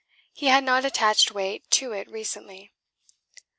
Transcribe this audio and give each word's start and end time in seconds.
He 0.33 0.47
had 0.47 0.63
not 0.63 0.83
attached 0.83 1.29
weight 1.31 1.69
to 1.69 1.91
it 1.91 2.09
recently. 2.09 2.71